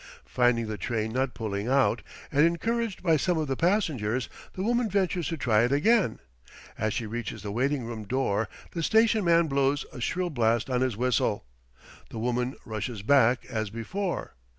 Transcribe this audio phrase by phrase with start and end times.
[0.25, 2.01] Finding the train not pulling out,
[2.31, 6.17] and encouraged by some of the passengers, the woman ventures to try it again.
[6.75, 10.81] As she reaches the waiting room door, the station man blows a shrill blast on
[10.81, 11.45] his whistle.
[12.09, 14.33] The woman rushes back, as before.